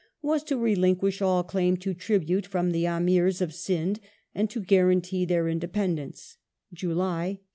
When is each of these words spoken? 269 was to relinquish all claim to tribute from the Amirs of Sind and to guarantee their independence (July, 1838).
269 0.21 0.31
was 0.33 0.43
to 0.43 0.57
relinquish 0.57 1.21
all 1.21 1.43
claim 1.43 1.77
to 1.77 1.93
tribute 1.93 2.47
from 2.47 2.71
the 2.71 2.87
Amirs 2.87 3.39
of 3.39 3.53
Sind 3.53 3.99
and 4.33 4.49
to 4.49 4.59
guarantee 4.59 5.25
their 5.25 5.47
independence 5.47 6.37
(July, 6.73 7.37
1838). 7.37 7.45